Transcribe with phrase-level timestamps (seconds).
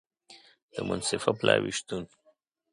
[0.73, 2.03] د منصفه پلاوي شتون